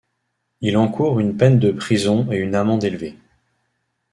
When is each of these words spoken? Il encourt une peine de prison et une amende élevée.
Il 0.61 0.77
encourt 0.77 1.19
une 1.19 1.37
peine 1.37 1.59
de 1.59 1.71
prison 1.71 2.27
et 2.31 2.37
une 2.37 2.55
amende 2.55 2.83
élevée. 2.83 3.19